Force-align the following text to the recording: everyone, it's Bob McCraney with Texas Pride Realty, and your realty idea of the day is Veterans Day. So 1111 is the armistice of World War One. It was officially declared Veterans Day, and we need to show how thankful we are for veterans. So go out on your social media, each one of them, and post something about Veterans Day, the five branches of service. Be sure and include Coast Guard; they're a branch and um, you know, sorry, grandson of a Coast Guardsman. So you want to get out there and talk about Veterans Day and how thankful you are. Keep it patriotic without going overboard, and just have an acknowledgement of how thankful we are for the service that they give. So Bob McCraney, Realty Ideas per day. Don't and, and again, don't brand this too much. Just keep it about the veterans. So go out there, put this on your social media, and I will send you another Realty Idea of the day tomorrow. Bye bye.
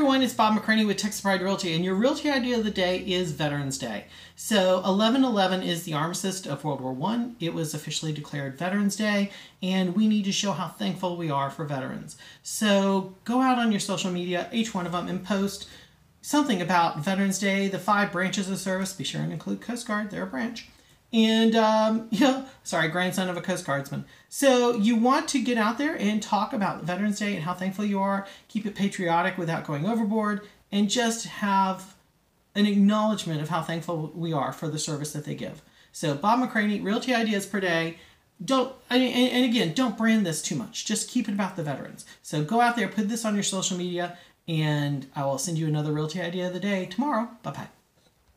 everyone, 0.00 0.22
it's 0.22 0.32
Bob 0.32 0.58
McCraney 0.58 0.86
with 0.86 0.96
Texas 0.96 1.20
Pride 1.20 1.42
Realty, 1.42 1.74
and 1.74 1.84
your 1.84 1.94
realty 1.94 2.30
idea 2.30 2.56
of 2.56 2.64
the 2.64 2.70
day 2.70 3.00
is 3.00 3.32
Veterans 3.32 3.76
Day. 3.76 4.06
So 4.34 4.76
1111 4.76 5.62
is 5.62 5.82
the 5.82 5.92
armistice 5.92 6.46
of 6.46 6.64
World 6.64 6.80
War 6.80 6.94
One. 6.94 7.36
It 7.38 7.52
was 7.52 7.74
officially 7.74 8.10
declared 8.10 8.56
Veterans 8.56 8.96
Day, 8.96 9.30
and 9.62 9.94
we 9.94 10.08
need 10.08 10.24
to 10.24 10.32
show 10.32 10.52
how 10.52 10.68
thankful 10.68 11.18
we 11.18 11.30
are 11.30 11.50
for 11.50 11.66
veterans. 11.66 12.16
So 12.42 13.14
go 13.24 13.42
out 13.42 13.58
on 13.58 13.72
your 13.72 13.78
social 13.78 14.10
media, 14.10 14.48
each 14.54 14.74
one 14.74 14.86
of 14.86 14.92
them, 14.92 15.06
and 15.06 15.22
post 15.22 15.68
something 16.22 16.62
about 16.62 17.00
Veterans 17.00 17.38
Day, 17.38 17.68
the 17.68 17.78
five 17.78 18.10
branches 18.10 18.48
of 18.48 18.56
service. 18.56 18.94
Be 18.94 19.04
sure 19.04 19.20
and 19.20 19.34
include 19.34 19.60
Coast 19.60 19.86
Guard; 19.86 20.10
they're 20.10 20.22
a 20.22 20.26
branch 20.26 20.70
and 21.12 21.56
um, 21.56 22.08
you 22.10 22.20
know, 22.20 22.44
sorry, 22.70 22.88
grandson 22.88 23.28
of 23.28 23.36
a 23.36 23.42
Coast 23.42 23.66
Guardsman. 23.66 24.04
So 24.28 24.76
you 24.76 24.94
want 24.94 25.28
to 25.30 25.42
get 25.42 25.58
out 25.58 25.76
there 25.76 25.96
and 25.96 26.22
talk 26.22 26.52
about 26.52 26.84
Veterans 26.84 27.18
Day 27.18 27.34
and 27.34 27.44
how 27.44 27.52
thankful 27.52 27.84
you 27.84 27.98
are. 27.98 28.26
Keep 28.48 28.64
it 28.64 28.76
patriotic 28.76 29.36
without 29.36 29.66
going 29.66 29.86
overboard, 29.86 30.46
and 30.70 30.88
just 30.88 31.26
have 31.26 31.96
an 32.54 32.66
acknowledgement 32.66 33.40
of 33.40 33.48
how 33.48 33.60
thankful 33.60 34.12
we 34.14 34.32
are 34.32 34.52
for 34.52 34.68
the 34.68 34.78
service 34.78 35.12
that 35.12 35.24
they 35.24 35.34
give. 35.34 35.62
So 35.92 36.14
Bob 36.14 36.38
McCraney, 36.38 36.82
Realty 36.82 37.12
Ideas 37.12 37.44
per 37.44 37.60
day. 37.60 37.98
Don't 38.42 38.74
and, 38.88 39.02
and 39.02 39.44
again, 39.44 39.74
don't 39.74 39.98
brand 39.98 40.24
this 40.24 40.40
too 40.40 40.54
much. 40.54 40.86
Just 40.86 41.10
keep 41.10 41.28
it 41.28 41.32
about 41.32 41.56
the 41.56 41.62
veterans. 41.62 42.06
So 42.22 42.42
go 42.42 42.60
out 42.60 42.74
there, 42.74 42.88
put 42.88 43.08
this 43.08 43.26
on 43.26 43.34
your 43.34 43.42
social 43.42 43.76
media, 43.76 44.16
and 44.48 45.06
I 45.14 45.26
will 45.26 45.36
send 45.36 45.58
you 45.58 45.66
another 45.66 45.92
Realty 45.92 46.22
Idea 46.22 46.46
of 46.46 46.54
the 46.54 46.60
day 46.60 46.86
tomorrow. 46.86 47.28
Bye 47.42 47.50
bye. 47.50 47.79